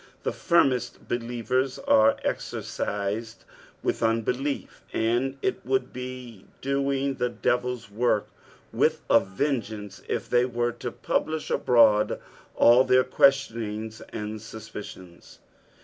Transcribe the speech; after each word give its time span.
The 0.23 0.31
firmest 0.31 1.07
believers 1.07 1.77
are 1.77 2.17
exercised 2.23 3.45
with 3.83 4.01
unbelief, 4.01 4.81
and 4.93 5.37
it 5.43 5.63
would 5.63 5.93
be 5.93 6.47
doing 6.59 7.13
the 7.13 7.29
devil's 7.29 7.91
work 7.91 8.27
with 8.73 9.01
a 9.11 9.19
vengeance 9.19 10.01
if 10.07 10.27
they 10.27 10.43
were 10.45 10.71
to 10.71 10.91
publish 10.91 11.51
abroad 11.51 12.19
sU 12.59 12.83
their 12.83 13.03
ques 13.03 13.51
tionings 13.51 14.01
and 14.11 14.41
suspicions. 14.41 15.37